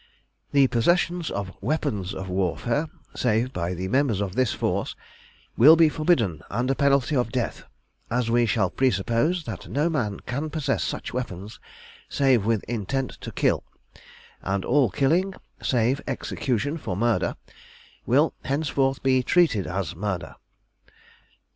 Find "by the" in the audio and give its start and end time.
3.53-3.87